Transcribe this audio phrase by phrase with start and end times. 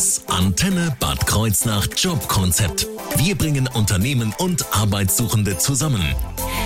[0.00, 2.88] Das Antenne Bad Kreuznach Jobkonzept.
[3.16, 6.02] Wir bringen Unternehmen und Arbeitssuchende zusammen.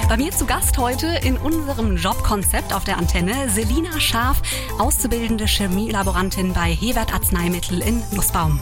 [0.09, 4.41] Bei mir zu Gast heute in unserem Jobkonzept auf der Antenne Selina Scharf,
[4.79, 8.61] auszubildende Chemielaborantin bei Hewert Arzneimittel in Nussbaum.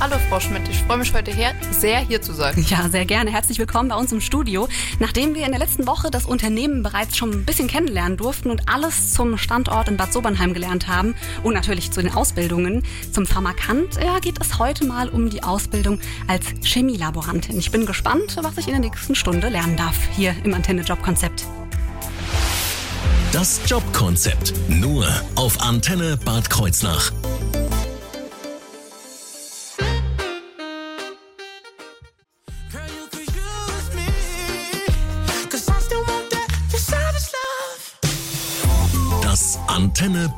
[0.00, 2.54] Hallo Frau Schmidt, ich freue mich heute her sehr hier zu sein.
[2.68, 3.30] Ja, sehr gerne.
[3.30, 4.68] Herzlich willkommen bei uns im Studio.
[4.98, 8.68] Nachdem wir in der letzten Woche das Unternehmen bereits schon ein bisschen kennenlernen durften und
[8.68, 11.14] alles zum Standort in Bad Sobernheim gelernt haben
[11.44, 12.82] und natürlich zu den Ausbildungen
[13.12, 17.56] zum Pharmakant, ja, geht es heute mal um die Ausbildung als Chemielaborantin.
[17.58, 21.46] Ich bin gespannt, was ich in der nächsten Stunde lernen darf hier im Antenne Jobkonzept.
[23.30, 27.12] Das Jobkonzept nur auf Antenne Bad Kreuznach.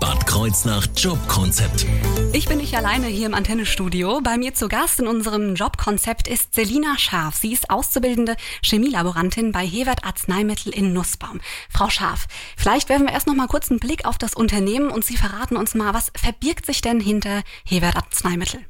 [0.00, 1.86] Bad Kreuznach Jobkonzept.
[2.32, 4.20] Ich bin nicht alleine hier im Antennestudio.
[4.20, 7.36] Bei mir zu Gast in unserem Jobkonzept ist Selina Scharf.
[7.36, 11.40] Sie ist auszubildende Chemielaborantin bei Hewert Arzneimittel in Nussbaum.
[11.70, 12.26] Frau Scharf,
[12.56, 15.56] vielleicht werfen wir erst noch mal kurz einen Blick auf das Unternehmen und Sie verraten
[15.56, 18.60] uns mal, was verbirgt sich denn hinter Hewert Arzneimittel?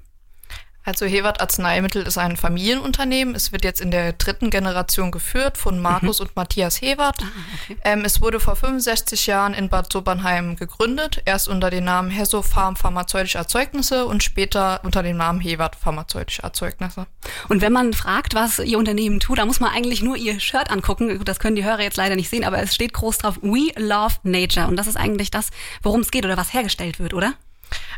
[0.86, 3.34] Also Hewert Arzneimittel ist ein Familienunternehmen.
[3.34, 7.16] Es wird jetzt in der dritten Generation geführt von Markus und Matthias Hewert.
[7.64, 7.76] okay.
[7.82, 12.40] ähm, es wurde vor 65 Jahren in Bad Sobernheim gegründet, erst unter dem Namen Hesso
[12.40, 17.08] Farm Pharmazeutische Erzeugnisse und später unter dem Namen Hewert Pharmazeutische Erzeugnisse.
[17.48, 20.70] Und wenn man fragt, was Ihr Unternehmen tut, da muss man eigentlich nur Ihr Shirt
[20.70, 21.24] angucken.
[21.24, 24.14] Das können die Hörer jetzt leider nicht sehen, aber es steht groß drauf, We Love
[24.22, 24.68] Nature.
[24.68, 25.50] Und das ist eigentlich das,
[25.82, 27.34] worum es geht oder was hergestellt wird, oder?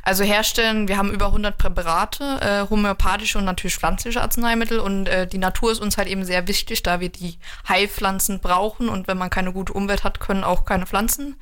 [0.03, 5.27] Also herstellen, wir haben über 100 Präparate, äh, homöopathische und natürlich pflanzliche Arzneimittel und äh,
[5.27, 7.39] die Natur ist uns halt eben sehr wichtig, da wir die
[7.69, 11.37] Heilpflanzen brauchen und wenn man keine gute Umwelt hat, können auch keine Pflanzen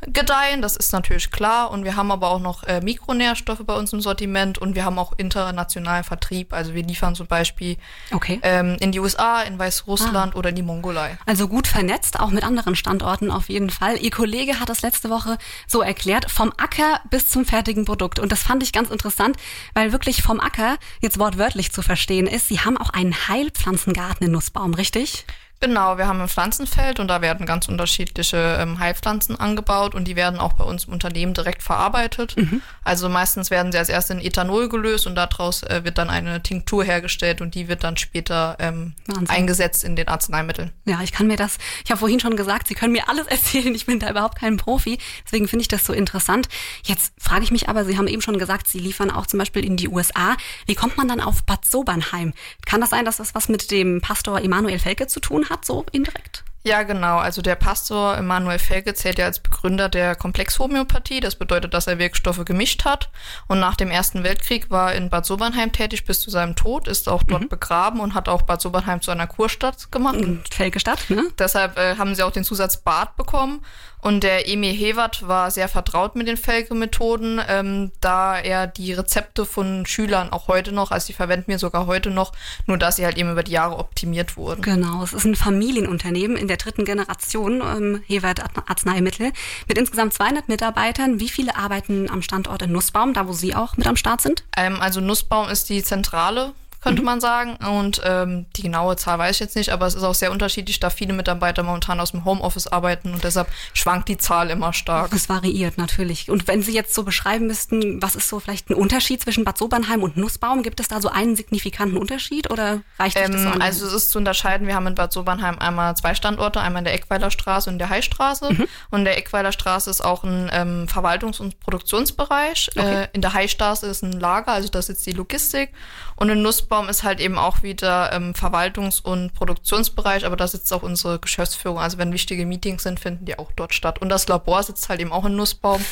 [0.00, 3.92] gedeihen, das ist natürlich klar und wir haben aber auch noch äh, Mikronährstoffe bei uns
[3.92, 7.76] im Sortiment und wir haben auch internationalen Vertrieb, also wir liefern zum Beispiel
[8.10, 8.40] Okay.
[8.42, 11.16] ähm, in die USA, in Weißrussland oder in die Mongolei.
[11.26, 13.96] Also gut vernetzt, auch mit anderen Standorten auf jeden Fall.
[13.98, 15.38] Ihr Kollege hat das letzte Woche
[15.68, 18.18] so erklärt, vom Acker bis zum fertigen Produkt.
[18.18, 19.36] Und das fand ich ganz interessant,
[19.74, 22.48] weil wirklich vom Acker jetzt wortwörtlich zu verstehen ist.
[22.48, 25.24] Sie haben auch einen Heilpflanzengarten in Nussbaum, richtig?
[25.62, 30.16] Genau, wir haben ein Pflanzenfeld und da werden ganz unterschiedliche ähm, Heilpflanzen angebaut und die
[30.16, 32.34] werden auch bei uns im Unternehmen direkt verarbeitet.
[32.82, 36.42] Also meistens werden sie als erst in Ethanol gelöst und daraus äh, wird dann eine
[36.42, 38.94] Tinktur hergestellt und die wird dann später ähm,
[39.28, 40.72] eingesetzt in den Arzneimitteln.
[40.84, 43.72] Ja, ich kann mir das, ich habe vorhin schon gesagt, Sie können mir alles erzählen,
[43.72, 46.48] ich bin da überhaupt kein Profi, deswegen finde ich das so interessant.
[46.82, 49.64] Jetzt frage ich mich aber, Sie haben eben schon gesagt, Sie liefern auch zum Beispiel
[49.64, 50.36] in die USA.
[50.66, 52.32] Wie kommt man dann auf Bad Sobernheim?
[52.66, 55.84] Kann das sein, dass das was mit dem Pastor Emanuel Felke zu tun hat, so
[55.92, 56.44] indirekt?
[56.64, 57.18] Ja, genau.
[57.18, 61.18] Also der Pastor Emanuel Felge zählt ja als Begründer der Komplexhomöopathie.
[61.18, 63.10] Das bedeutet, dass er Wirkstoffe gemischt hat.
[63.48, 66.86] Und nach dem Ersten Weltkrieg war er in Bad Sobernheim tätig bis zu seinem Tod,
[66.86, 70.18] ist auch dort begraben und hat auch Bad Sobernheim zu einer Kurstadt gemacht.
[70.52, 71.24] Felke Stadt, ne?
[71.36, 73.64] Deshalb äh, haben sie auch den Zusatz Bad bekommen.
[74.02, 79.46] Und der Emil Hewert war sehr vertraut mit den Felge-Methoden, ähm, da er die Rezepte
[79.46, 82.32] von Schülern auch heute noch, also die verwenden wir sogar heute noch,
[82.66, 84.60] nur dass sie halt eben über die Jahre optimiert wurden.
[84.60, 89.30] Genau, es ist ein Familienunternehmen in der dritten Generation, ähm, Hewert Arzneimittel,
[89.68, 91.20] mit insgesamt 200 Mitarbeitern.
[91.20, 94.42] Wie viele arbeiten am Standort in Nussbaum, da wo Sie auch mit am Start sind?
[94.56, 97.56] Ähm, also Nussbaum ist die Zentrale, könnte man sagen.
[97.56, 100.80] Und ähm, die genaue Zahl weiß ich jetzt nicht, aber es ist auch sehr unterschiedlich,
[100.80, 105.12] da viele Mitarbeiter momentan aus dem Homeoffice arbeiten und deshalb schwankt die Zahl immer stark.
[105.12, 106.30] Es variiert natürlich.
[106.30, 109.58] Und wenn Sie jetzt so beschreiben müssten, was ist so vielleicht ein Unterschied zwischen Bad
[109.58, 110.62] Sobernheim und Nussbaum?
[110.62, 113.92] Gibt es da so einen signifikanten Unterschied oder reicht sich das so Ähm, also es
[113.92, 117.30] ist zu unterscheiden, wir haben in Bad Sobernheim einmal zwei Standorte, einmal in der Eckweiler
[117.30, 118.56] Straße und in der Heistraße.
[118.90, 122.70] Und der Eckweiler Straße ist auch ein ähm, Verwaltungs- und Produktionsbereich.
[122.76, 123.02] Okay.
[123.04, 125.70] Äh, in der Heistraße ist ein Lager, also da sitzt die Logistik.
[126.16, 130.72] Und in Nussbaum ist halt eben auch wieder ähm, Verwaltungs- und Produktionsbereich, aber da sitzt
[130.72, 131.78] auch unsere Geschäftsführung.
[131.78, 134.00] Also wenn wichtige Meetings sind, finden die auch dort statt.
[134.00, 135.84] Und das Labor sitzt halt eben auch in Nussbaum.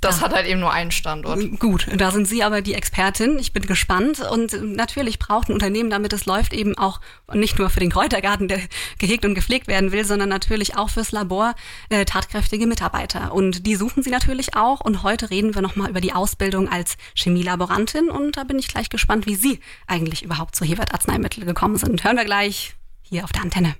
[0.00, 0.26] Das Ah.
[0.26, 1.40] hat halt eben nur einen Standort.
[1.58, 3.38] Gut, da sind Sie aber die Expertin.
[3.38, 4.20] Ich bin gespannt.
[4.20, 7.00] Und natürlich braucht ein Unternehmen, damit es läuft, eben auch
[7.32, 8.60] nicht nur für den Kräutergarten, der
[8.98, 11.54] gehegt und gepflegt werden will, sondern natürlich auch fürs Labor
[11.88, 13.32] äh, tatkräftige Mitarbeiter.
[13.34, 14.80] Und die suchen Sie natürlich auch.
[14.80, 18.08] Und heute reden wir nochmal über die Ausbildung als Chemielaborantin.
[18.10, 22.04] Und da bin ich gleich gespannt, wie Sie eigentlich überhaupt zu Hewert Arzneimittel gekommen sind.
[22.04, 23.74] Hören wir gleich hier auf der Antenne.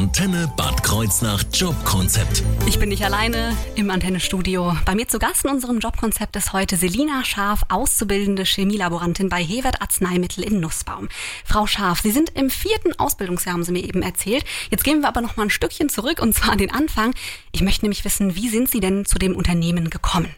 [0.00, 2.42] Antenne Bad Kreuznach Jobkonzept.
[2.66, 4.74] Ich bin nicht alleine im Antennestudio.
[4.86, 9.82] Bei mir zu Gast in unserem Jobkonzept ist heute Selina Scharf, auszubildende Chemielaborantin bei Hewert
[9.82, 11.10] Arzneimittel in Nussbaum.
[11.44, 14.46] Frau Scharf, Sie sind im vierten Ausbildungsjahr, haben Sie mir eben erzählt.
[14.70, 17.12] Jetzt gehen wir aber noch mal ein Stückchen zurück und zwar an den Anfang.
[17.52, 20.34] Ich möchte nämlich wissen, wie sind Sie denn zu dem Unternehmen gekommen?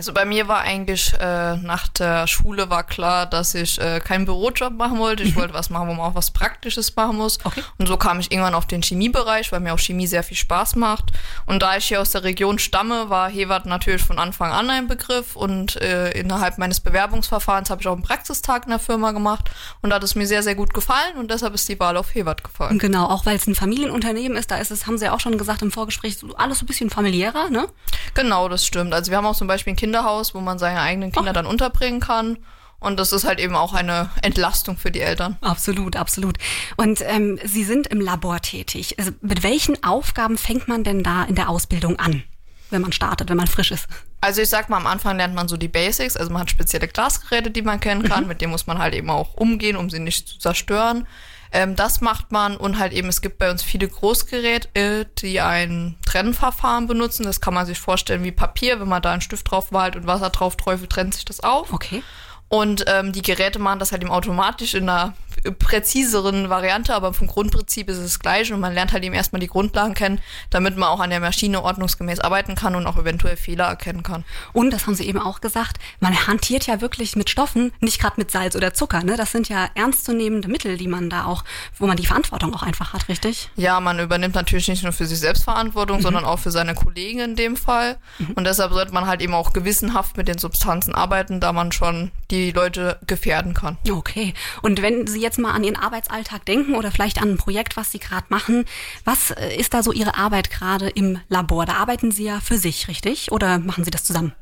[0.00, 4.24] Also bei mir war eigentlich äh, nach der Schule war klar, dass ich äh, keinen
[4.24, 5.22] Bürojob machen wollte.
[5.24, 7.38] Ich wollte was machen, wo man auch was Praktisches machen muss.
[7.44, 7.62] Okay.
[7.76, 10.76] Und so kam ich irgendwann auf den Chemiebereich, weil mir auch Chemie sehr viel Spaß
[10.76, 11.12] macht.
[11.44, 14.88] Und da ich hier aus der Region stamme, war Hewart natürlich von Anfang an ein
[14.88, 15.36] Begriff.
[15.36, 19.50] Und äh, innerhalb meines Bewerbungsverfahrens habe ich auch einen Praxistag in der Firma gemacht.
[19.82, 21.18] Und da hat es mir sehr, sehr gut gefallen.
[21.18, 22.78] Und deshalb ist die Wahl auf Hewart gefallen.
[22.78, 25.36] Genau, auch weil es ein Familienunternehmen ist, da ist es, haben Sie ja auch schon
[25.36, 27.68] gesagt im Vorgespräch, alles so ein bisschen familiärer, ne?
[28.14, 28.94] Genau, das stimmt.
[28.94, 31.98] Also wir haben auch zum Beispiel ein Kinderhaus, wo man seine eigenen Kinder dann unterbringen
[31.98, 32.38] kann.
[32.78, 35.36] Und das ist halt eben auch eine Entlastung für die Eltern.
[35.40, 36.38] Absolut, absolut.
[36.76, 38.98] Und ähm, Sie sind im Labor tätig.
[38.98, 42.22] Also mit welchen Aufgaben fängt man denn da in der Ausbildung an,
[42.70, 43.86] wenn man startet, wenn man frisch ist?
[44.20, 46.16] Also ich sag mal, am Anfang lernt man so die Basics.
[46.16, 48.26] Also man hat spezielle Glasgeräte, die man kennen kann.
[48.26, 51.06] Mit denen muss man halt eben auch umgehen, um sie nicht zu zerstören.
[51.52, 55.96] Ähm, das macht man und halt eben, es gibt bei uns viele Großgeräte, die ein
[56.06, 57.24] Trennverfahren benutzen.
[57.24, 58.80] Das kann man sich vorstellen wie Papier.
[58.80, 61.72] Wenn man da einen Stift drauf malt und Wasser drauf träufelt, trennt sich das auf.
[61.72, 62.02] Okay.
[62.50, 65.14] Und ähm, die Geräte machen das halt eben automatisch in einer
[65.58, 69.38] präziseren Variante, aber vom Grundprinzip ist es das gleiche und man lernt halt eben erstmal
[69.38, 70.20] die Grundlagen kennen,
[70.50, 74.24] damit man auch an der Maschine ordnungsgemäß arbeiten kann und auch eventuell Fehler erkennen kann.
[74.52, 78.16] Und das haben Sie eben auch gesagt, man hantiert ja wirklich mit Stoffen, nicht gerade
[78.18, 79.04] mit Salz oder Zucker.
[79.04, 79.16] Ne?
[79.16, 81.44] Das sind ja ernstzunehmende Mittel, die man da auch,
[81.78, 83.48] wo man die Verantwortung auch einfach hat, richtig?
[83.54, 87.20] Ja, man übernimmt natürlich nicht nur für sich selbst Verantwortung, sondern auch für seine Kollegen
[87.20, 87.98] in dem Fall.
[88.34, 92.10] Und deshalb sollte man halt eben auch gewissenhaft mit den Substanzen arbeiten, da man schon
[92.30, 93.76] die Leute gefährden kann.
[93.88, 94.32] Okay.
[94.62, 97.92] Und wenn Sie jetzt mal an Ihren Arbeitsalltag denken oder vielleicht an ein Projekt, was
[97.92, 98.64] Sie gerade machen,
[99.04, 101.66] was äh, ist da so Ihre Arbeit gerade im Labor?
[101.66, 103.30] Da arbeiten Sie ja für sich, richtig?
[103.30, 104.32] Oder machen Sie das zusammen?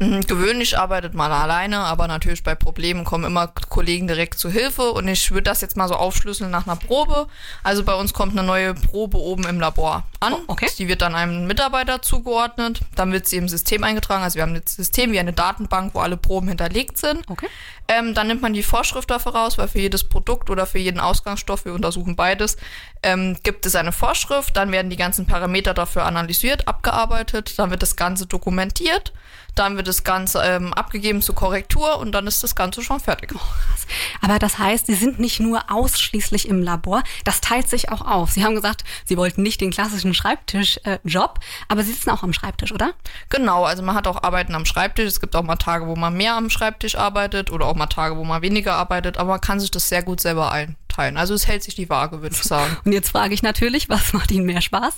[0.00, 4.92] Mhm, Gewöhnlich arbeitet man alleine, aber natürlich bei Problemen kommen immer Kollegen direkt zu Hilfe
[4.92, 7.26] und ich würde das jetzt mal so aufschlüsseln nach einer Probe.
[7.62, 10.32] Also bei uns kommt eine neue Probe oben im Labor an.
[10.32, 10.70] Oh, okay.
[10.78, 12.80] Die wird dann einem Mitarbeiter zugeordnet.
[12.96, 14.22] Dann wird sie im System eingetragen.
[14.22, 17.28] Also wir haben ein System wie eine Datenbank, wo alle Proben hinterlegt sind.
[17.28, 17.48] Okay.
[17.86, 21.00] Ähm, dann nimmt man die Vorschrift dafür raus, weil für jedes Produkt oder für jeden
[21.00, 22.56] Ausgangsstoff, wir untersuchen beides,
[23.02, 24.56] ähm, gibt es eine Vorschrift.
[24.56, 27.58] Dann werden die ganzen Parameter dafür analysiert, abgearbeitet.
[27.58, 29.12] Dann wird das Ganze dokumentiert.
[29.60, 33.28] Dann wird das Ganze ähm, abgegeben zur Korrektur und dann ist das Ganze schon fertig.
[33.28, 33.86] Krass.
[34.22, 38.30] Aber das heißt, Sie sind nicht nur ausschließlich im Labor, das teilt sich auch auf.
[38.30, 42.72] Sie haben gesagt, Sie wollten nicht den klassischen Schreibtischjob, aber Sie sitzen auch am Schreibtisch,
[42.72, 42.94] oder?
[43.28, 45.04] Genau, also man hat auch Arbeiten am Schreibtisch.
[45.04, 48.16] Es gibt auch mal Tage, wo man mehr am Schreibtisch arbeitet oder auch mal Tage,
[48.16, 51.18] wo man weniger arbeitet, aber man kann sich das sehr gut selber einteilen.
[51.18, 52.78] Also es hält sich die Waage, würde ich sagen.
[52.86, 54.94] Und jetzt frage ich natürlich, was macht Ihnen mehr Spaß?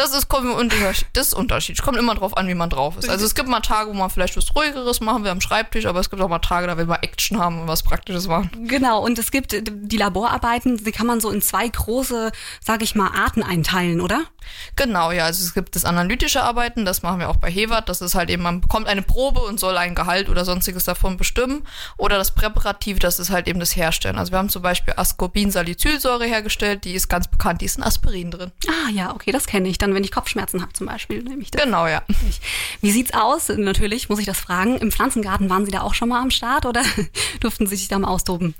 [0.00, 0.28] Das ist,
[1.12, 1.82] das ist Unterschied.
[1.82, 3.10] Kommt immer drauf an, wie man drauf ist.
[3.10, 6.00] Also es gibt mal Tage, wo man vielleicht was ruhigeres machen will am Schreibtisch, aber
[6.00, 8.50] es gibt auch mal Tage, da will man Action haben und was Praktisches machen.
[8.66, 12.32] Genau, und es gibt äh, die Laborarbeiten, die kann man so in zwei große,
[12.64, 14.24] sage ich mal, Arten einteilen, oder?
[14.76, 15.24] Genau, ja.
[15.24, 17.88] Also es gibt das analytische Arbeiten, das machen wir auch bei Hewart.
[17.88, 21.16] Das ist halt eben, man bekommt eine Probe und soll ein Gehalt oder sonstiges davon
[21.16, 21.66] bestimmen.
[21.96, 24.18] Oder das Präparativ, das ist halt eben das Herstellen.
[24.18, 28.30] Also wir haben zum Beispiel Ascorbinsalicylsäure hergestellt, die ist ganz bekannt, die ist in Aspirin
[28.30, 28.52] drin.
[28.68, 29.78] Ah ja, okay, das kenne ich.
[29.78, 31.62] Dann, wenn ich Kopfschmerzen habe zum Beispiel, nehme ich das.
[31.62, 32.02] Genau, ja.
[32.80, 33.48] Wie sieht's aus?
[33.48, 34.76] Natürlich muss ich das fragen.
[34.78, 36.82] Im Pflanzengarten waren Sie da auch schon mal am Start oder
[37.40, 38.54] durften Sie sich da mal austoben?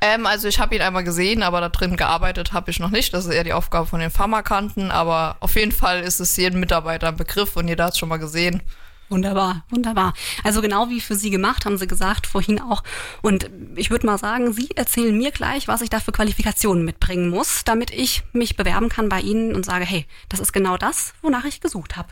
[0.00, 3.12] Ähm, also ich habe ihn einmal gesehen, aber da drin gearbeitet habe ich noch nicht.
[3.14, 4.90] Das ist eher die Aufgabe von den Pharmakanten.
[4.90, 8.08] Aber auf jeden Fall ist es jedem Mitarbeiter ein Begriff und jeder hat es schon
[8.08, 8.62] mal gesehen.
[9.10, 10.14] Wunderbar, wunderbar.
[10.44, 12.84] Also genau wie für Sie gemacht, haben Sie gesagt, vorhin auch.
[13.22, 17.28] Und ich würde mal sagen, Sie erzählen mir gleich, was ich da für Qualifikationen mitbringen
[17.28, 21.12] muss, damit ich mich bewerben kann bei Ihnen und sage, hey, das ist genau das,
[21.22, 22.08] wonach ich gesucht habe.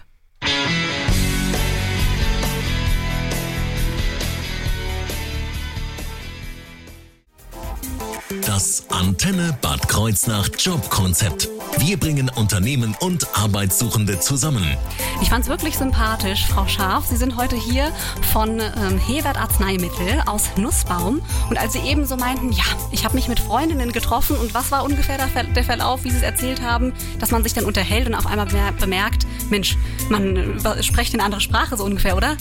[8.58, 11.48] Das Antenne Bad Kreuznach Jobkonzept.
[11.78, 14.76] Wir bringen Unternehmen und Arbeitssuchende zusammen.
[15.22, 17.06] Ich fand's wirklich sympathisch, Frau Scharf.
[17.06, 17.92] Sie sind heute hier
[18.32, 21.22] von ähm, Hewert Arzneimittel aus Nussbaum.
[21.48, 24.72] Und als Sie eben so meinten, ja, ich habe mich mit Freundinnen getroffen und was
[24.72, 28.08] war ungefähr der, der Verlauf, wie Sie es erzählt haben, dass man sich dann unterhält
[28.08, 29.76] und auf einmal bemer- bemerkt, Mensch,
[30.08, 32.36] man äh, spricht eine andere Sprache so ungefähr, oder?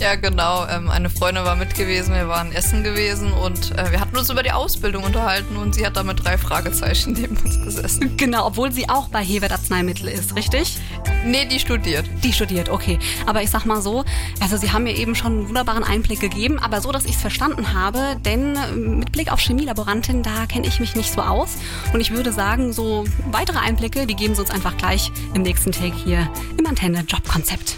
[0.00, 0.66] Ja, genau.
[0.66, 4.28] Ähm, eine Freundin war mit gewesen, wir waren essen gewesen und äh, wir hatten uns
[4.28, 8.16] über die Ausbildung unterhalten und sie hat da mit drei Fragezeichen neben uns gesessen.
[8.16, 10.78] Genau, obwohl sie auch bei Hewert Arzneimittel ist, richtig?
[11.24, 12.04] Nee, die studiert.
[12.22, 12.98] Die studiert, okay.
[13.26, 14.04] Aber ich sag mal so,
[14.40, 17.20] also Sie haben mir eben schon einen wunderbaren Einblick gegeben, aber so, dass ich es
[17.20, 21.56] verstanden habe, denn äh, mit Blick auf Chemielaborantin, da kenne ich mich nicht so aus.
[21.92, 25.72] Und ich würde sagen, so weitere Einblicke, die geben Sie uns einfach gleich im nächsten
[25.72, 27.76] Take hier im Antenne Jobkonzept.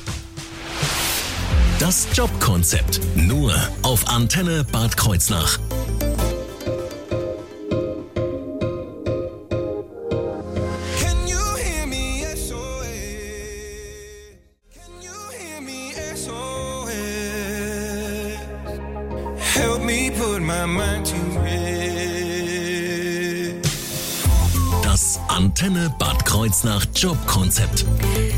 [1.78, 3.00] Das Jobkonzept.
[3.16, 5.58] Nur auf Antenne Bad Kreuznach.
[26.96, 27.84] Jobkonzept.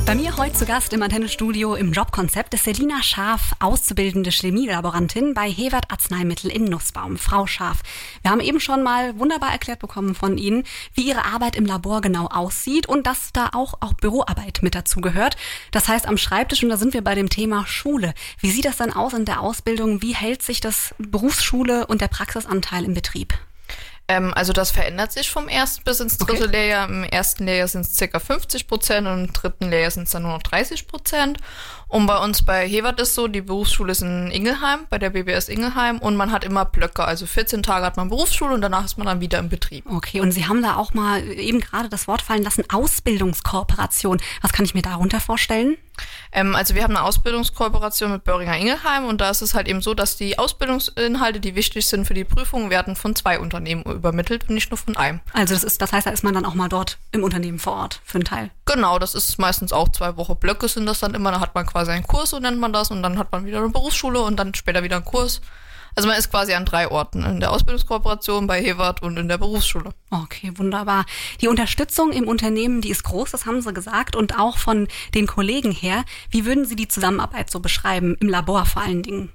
[0.04, 5.48] Bei mir heute zu Gast im Antennestudio im Jobkonzept ist Selina Scharf, auszubildende Chemielaborantin bei
[5.48, 7.18] Hewert Arzneimittel in Nussbaum.
[7.18, 7.82] Frau Scharf,
[8.22, 12.00] wir haben eben schon mal wunderbar erklärt bekommen von Ihnen, wie Ihre Arbeit im Labor
[12.00, 15.36] genau aussieht und dass da auch, auch Büroarbeit mit dazu gehört.
[15.70, 18.12] Das heißt am Schreibtisch und da sind wir bei dem Thema Schule.
[18.40, 20.02] Wie sieht das dann aus in der Ausbildung?
[20.02, 23.38] Wie hält sich das Berufsschule und der Praxisanteil im Betrieb?
[24.08, 26.52] Ähm, also das verändert sich vom ersten bis ins dritte Okay.
[26.52, 26.88] Lehrjahr.
[26.88, 28.18] Im ersten Lehrjahr sind es ca.
[28.18, 31.38] 50 Prozent und im dritten Lehrjahr sind es dann nur noch 30 Prozent.
[31.88, 35.48] Und bei uns bei Hewert ist so, die Berufsschule ist in Ingelheim, bei der BBS
[35.48, 37.04] Ingelheim und man hat immer Blöcke.
[37.04, 39.86] Also 14 Tage hat man Berufsschule und danach ist man dann wieder im Betrieb.
[39.86, 44.20] Okay, und Sie haben da auch mal eben gerade das Wort fallen lassen, Ausbildungskooperation.
[44.42, 45.76] Was kann ich mir darunter vorstellen?
[46.32, 49.80] Ähm, also wir haben eine Ausbildungskooperation mit Böhringer Ingelheim und da ist es halt eben
[49.80, 54.48] so, dass die Ausbildungsinhalte, die wichtig sind für die Prüfung, werden von zwei Unternehmen übermittelt
[54.48, 55.20] und nicht nur von einem.
[55.32, 57.74] Also das ist, das heißt, da ist man dann auch mal dort im Unternehmen vor
[57.74, 58.50] Ort für einen Teil.
[58.66, 61.30] Genau, das ist meistens auch zwei Wochen Blöcke sind das dann immer.
[61.30, 63.58] Da hat man quasi einen Kurs, so nennt man das, und dann hat man wieder
[63.58, 65.40] eine Berufsschule und dann später wieder einen Kurs.
[65.94, 69.38] Also man ist quasi an drei Orten, in der Ausbildungskooperation, bei Hewart und in der
[69.38, 69.90] Berufsschule.
[70.10, 71.04] Okay, wunderbar.
[71.40, 75.26] Die Unterstützung im Unternehmen, die ist groß, das haben Sie gesagt, und auch von den
[75.26, 76.04] Kollegen her.
[76.30, 79.32] Wie würden Sie die Zusammenarbeit so beschreiben, im Labor vor allen Dingen?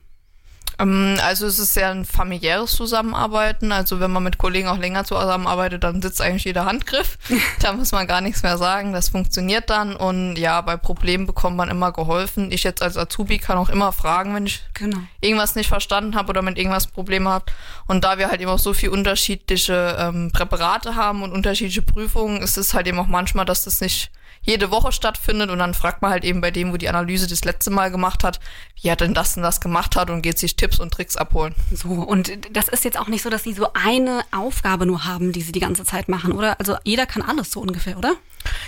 [0.80, 3.72] Ähm, also es ist sehr ein familiäres Zusammenarbeiten.
[3.72, 7.18] Also wenn man mit Kollegen auch länger zusammenarbeitet, dann sitzt eigentlich jeder Handgriff.
[7.62, 8.94] da muss man gar nichts mehr sagen.
[8.94, 9.96] Das funktioniert dann.
[9.96, 12.51] Und ja, bei Problemen bekommt man immer geholfen.
[12.51, 14.98] Ich jetzt als Azubi kann auch immer fragen, wenn ich Genau.
[15.22, 17.46] irgendwas nicht verstanden habe oder mit irgendwas Probleme habe.
[17.88, 22.42] Und da wir halt eben auch so viel unterschiedliche ähm, Präparate haben und unterschiedliche Prüfungen,
[22.42, 24.12] ist es halt eben auch manchmal, dass das nicht
[24.42, 27.46] jede Woche stattfindet und dann fragt man halt eben bei dem, wo die Analyse das
[27.46, 28.39] letzte Mal gemacht hat,
[28.82, 31.56] wie er denn das und das gemacht hat und geht sich Tipps und Tricks abholen.
[31.72, 35.32] So, und das ist jetzt auch nicht so, dass Sie so eine Aufgabe nur haben,
[35.32, 36.60] die Sie die ganze Zeit machen, oder?
[36.60, 38.15] Also jeder kann alles so ungefähr, oder?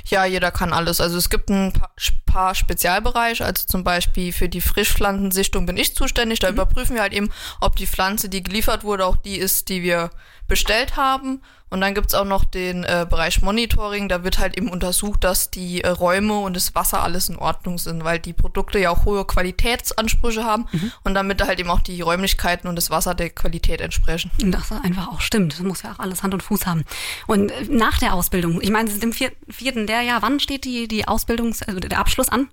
[0.06, 1.02] Ja, jeder kann alles.
[1.02, 1.92] Also es gibt ein paar,
[2.26, 6.40] paar Spezialbereiche, also zum Beispiel für die Frischpflanzensichtung bin ich zuständig.
[6.40, 9.84] Da überprüfen wir halt eben, ob die Pflanze, die geliefert wurde, auch die ist, die
[9.84, 10.12] wir
[10.48, 11.42] bestellt haben.
[11.72, 14.08] Und dann gibt's auch noch den äh, Bereich Monitoring.
[14.08, 17.78] Da wird halt eben untersucht, dass die äh, Räume und das Wasser alles in Ordnung
[17.80, 20.68] sind, weil die Produkte ja auch hohe Qualitätsansprüche haben
[21.04, 24.32] und damit halt eben auch die Räumlichkeiten und das Wasser der Qualität entsprechen.
[24.40, 25.54] Das einfach auch stimmt.
[25.54, 26.86] Das muss ja auch alles Hand und Fuß haben.
[27.28, 30.66] Und äh, nach der Ausbildung, ich meine, Sie sind im vier- vierten Lehrjahr, wann steht
[30.66, 32.48] die, die Ausbildungs-, also der Abschluss an?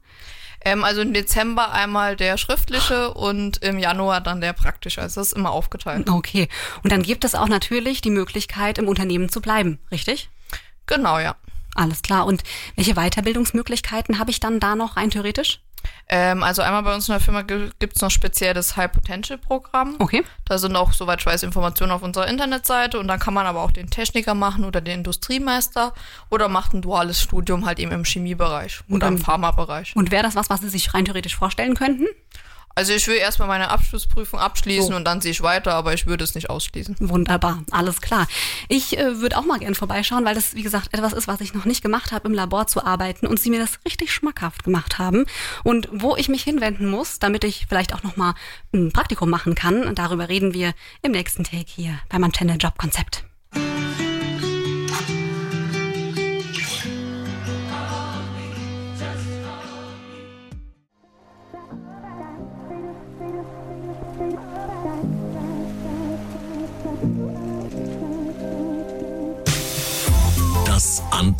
[0.64, 5.00] Ähm, also im Dezember einmal der schriftliche und im Januar dann der praktische.
[5.00, 6.08] Also das ist immer aufgeteilt.
[6.08, 6.48] Okay.
[6.82, 10.30] Und dann gibt es auch natürlich die Möglichkeit, im Unternehmen zu bleiben, richtig?
[10.86, 11.36] Genau, ja.
[11.74, 12.26] Alles klar.
[12.26, 12.42] Und
[12.76, 15.60] welche Weiterbildungsmöglichkeiten habe ich dann da noch rein theoretisch?
[16.08, 19.38] Ähm, also einmal bei uns in der Firma gi- gibt's noch speziell das High Potential
[19.38, 19.96] Programm.
[19.98, 20.24] Okay.
[20.44, 23.62] Da sind auch, soweit ich weiß, Informationen auf unserer Internetseite und dann kann man aber
[23.62, 25.94] auch den Techniker machen oder den Industriemeister
[26.30, 29.96] oder macht ein duales Studium halt eben im Chemiebereich oder im Pharmabereich.
[29.96, 32.06] Und wäre das was, was Sie sich rein theoretisch vorstellen könnten?
[32.74, 34.96] Also ich will erstmal meine Abschlussprüfung abschließen So.
[34.96, 36.96] und dann sehe ich weiter, aber ich würde es nicht ausschließen.
[37.00, 38.26] Wunderbar, alles klar.
[38.68, 41.54] Ich äh, würde auch mal gern vorbeischauen, weil das, wie gesagt, etwas ist, was ich
[41.54, 44.98] noch nicht gemacht habe, im Labor zu arbeiten und sie mir das richtig schmackhaft gemacht
[44.98, 45.26] haben.
[45.64, 48.34] Und wo ich mich hinwenden muss, damit ich vielleicht auch noch mal
[48.72, 52.78] ein Praktikum machen kann, und darüber reden wir im nächsten Take hier beim Antenne Job
[52.78, 53.24] Konzept.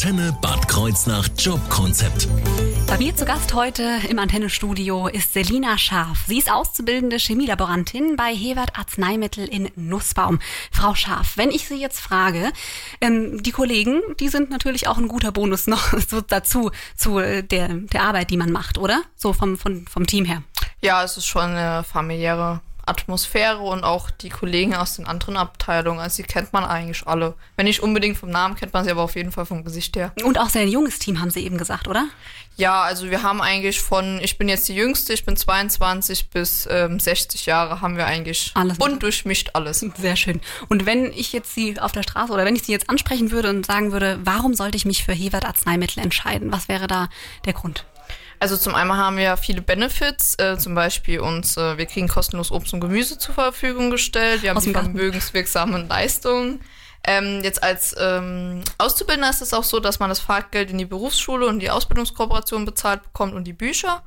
[0.03, 2.27] Antenne Bad Kreuznach Jobkonzept.
[2.89, 6.25] Bei mir zu Gast heute im Antennestudio ist Selina Scharf.
[6.27, 10.41] Sie ist auszubildende Chemielaborantin bei Hewert Arzneimittel in Nussbaum.
[10.73, 12.51] Frau Scharf, wenn ich Sie jetzt frage,
[13.01, 17.45] ähm, die Kollegen, die sind natürlich auch ein guter Bonus noch so dazu zu äh,
[17.45, 19.03] der, der Arbeit, die man macht, oder?
[19.15, 20.43] So vom, vom, vom Team her.
[20.81, 26.01] Ja, es ist schon eine familiäre Atmosphäre und auch die Kollegen aus den anderen Abteilungen.
[26.01, 27.35] Also die kennt man eigentlich alle.
[27.57, 30.13] Wenn nicht unbedingt vom Namen, kennt man sie aber auf jeden Fall vom Gesicht her.
[30.25, 32.09] Und auch sehr ein junges Team, haben Sie eben gesagt, oder?
[32.57, 36.69] Ja, also wir haben eigentlich von, ich bin jetzt die Jüngste, ich bin 22 bis
[36.71, 39.81] ähm, 60 Jahre, haben wir eigentlich Alles bunt durchmischt alles.
[39.97, 40.41] Sehr schön.
[40.69, 43.49] Und wenn ich jetzt Sie auf der Straße oder wenn ich Sie jetzt ansprechen würde
[43.49, 46.53] und sagen würde, warum sollte ich mich für Hewert Arzneimittel entscheiden?
[46.53, 47.09] Was wäre da
[47.47, 47.87] der Grund?
[48.43, 52.51] Also zum einen haben wir viele Benefits, äh, zum Beispiel uns, äh, wir kriegen kostenlos
[52.51, 56.61] Obst und Gemüse zur Verfügung gestellt, wir haben Aus die vermögenswirksamen Leistungen.
[57.05, 60.87] Ähm, jetzt als ähm, Auszubildender ist es auch so, dass man das Fahrtgeld in die
[60.87, 64.03] Berufsschule und die Ausbildungskooperation bezahlt bekommt und die Bücher.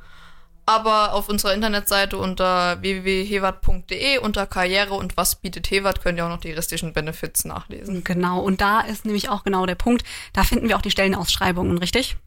[0.66, 6.30] Aber auf unserer Internetseite unter www.hewart.de unter Karriere und was bietet Hewart könnt ihr auch
[6.30, 8.04] noch die restlichen Benefits nachlesen.
[8.04, 8.42] Genau.
[8.42, 10.04] Und da ist nämlich auch genau der Punkt.
[10.34, 12.18] Da finden wir auch die Stellenausschreibungen, richtig?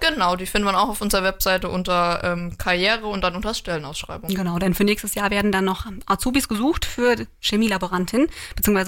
[0.00, 4.32] Genau, die findet man auch auf unserer Webseite unter ähm, Karriere und dann unter Stellenausschreibung.
[4.32, 8.28] Genau, denn für nächstes Jahr werden dann noch Azubis gesucht für Chemielaborantin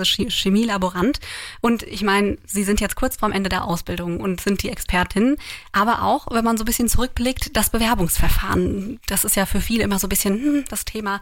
[0.04, 1.18] Chi- Chemielaborant.
[1.60, 5.36] Und ich meine, Sie sind jetzt kurz vorm Ende der Ausbildung und sind die Expertin.
[5.72, 9.84] Aber auch, wenn man so ein bisschen zurückblickt, das Bewerbungsverfahren, das ist ja für viele
[9.84, 11.20] immer so ein bisschen hm, das Thema.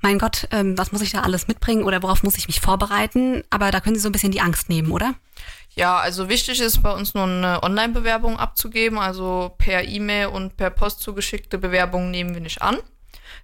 [0.00, 3.42] Mein Gott, ähm, was muss ich da alles mitbringen oder worauf muss ich mich vorbereiten?
[3.50, 5.14] Aber da können Sie so ein bisschen die Angst nehmen, oder?
[5.74, 10.70] Ja, also wichtig ist bei uns nur eine Online-Bewerbung abzugeben, also per E-Mail und per
[10.70, 12.78] Post zugeschickte Bewerbungen nehmen wir nicht an.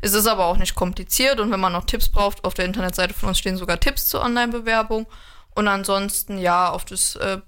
[0.01, 3.15] Es ist aber auch nicht kompliziert und wenn man noch Tipps braucht, auf der Internetseite
[3.15, 5.07] von uns stehen sogar Tipps zur Online-Bewerbung.
[5.55, 7.39] Und ansonsten ja, auf das äh,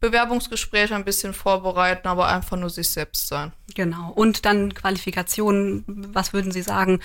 [0.00, 3.52] Bewerbungsgespräch ein bisschen vorbereiten, aber einfach nur sich selbst sein.
[3.74, 4.10] Genau.
[4.12, 7.00] Und dann Qualifikationen, was würden Sie sagen,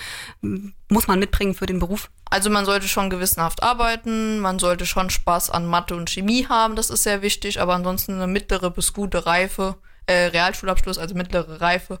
[0.88, 2.10] muss man mitbringen für den Beruf?
[2.28, 6.74] Also man sollte schon gewissenhaft arbeiten, man sollte schon Spaß an Mathe und Chemie haben,
[6.74, 9.76] das ist sehr wichtig, aber ansonsten eine mittlere bis gute Reife,
[10.06, 12.00] äh, Realschulabschluss, also mittlere Reife,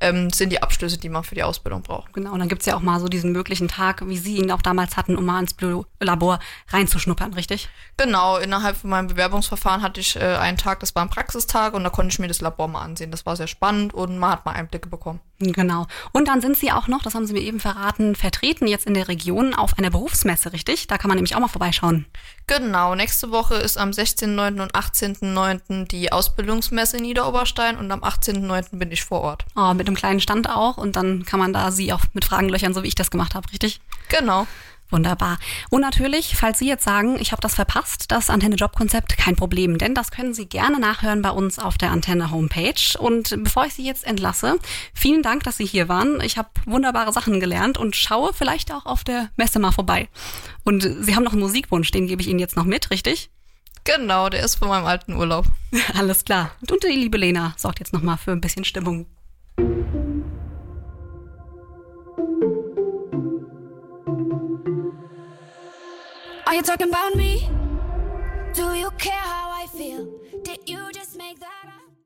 [0.00, 2.12] ähm, sind die Abschlüsse, die man für die Ausbildung braucht.
[2.12, 4.62] Genau, und dann gibt's ja auch mal so diesen möglichen Tag, wie Sie ihn auch
[4.62, 6.38] damals hatten, um mal ins Blo- Labor
[6.68, 7.68] reinzuschnuppern, richtig?
[7.96, 11.84] Genau, innerhalb von meinem Bewerbungsverfahren hatte ich äh, einen Tag, das war ein Praxistag und
[11.84, 13.10] da konnte ich mir das Labor mal ansehen.
[13.10, 15.20] Das war sehr spannend und man hat mal Einblicke bekommen.
[15.38, 15.86] Genau.
[16.12, 18.94] Und dann sind Sie auch noch, das haben Sie mir eben verraten, vertreten jetzt in
[18.94, 20.86] der Region auf einer Berufsmesse, richtig?
[20.86, 22.06] Da kann man nämlich auch mal vorbeischauen.
[22.46, 24.62] Genau, nächste Woche ist am 16.9.
[24.62, 25.88] und 18.9.
[25.88, 28.78] die Ausbildungsmesse in Niederoberstein und am 18.9.
[28.78, 29.44] bin ich vor Ort.
[29.56, 32.48] Oh, mit einem kleinen Stand auch und dann kann man da Sie auch mit Fragen
[32.48, 33.80] löchern, so wie ich das gemacht habe, richtig?
[34.08, 34.46] Genau.
[34.90, 35.38] Wunderbar.
[35.70, 39.94] Und natürlich, falls Sie jetzt sagen, ich habe das verpasst, das Antenne-Job-Konzept, kein Problem, denn
[39.94, 42.96] das können Sie gerne nachhören bei uns auf der Antenne-Homepage.
[42.98, 44.58] Und bevor ich Sie jetzt entlasse,
[44.94, 46.20] vielen Dank, dass Sie hier waren.
[46.20, 50.08] Ich habe wunderbare Sachen gelernt und schaue vielleicht auch auf der Messe mal vorbei.
[50.64, 53.30] Und Sie haben noch einen Musikwunsch, den gebe ich Ihnen jetzt noch mit, richtig?
[53.82, 55.46] Genau, der ist von meinem alten Urlaub.
[55.94, 56.52] Alles klar.
[56.70, 59.06] Und die liebe Lena sorgt jetzt nochmal für ein bisschen Stimmung.
[66.46, 67.50] Are you talking about me?
[68.54, 69.45] Do you care